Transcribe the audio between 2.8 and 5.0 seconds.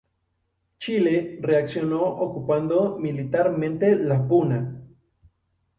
militarmente la Puna.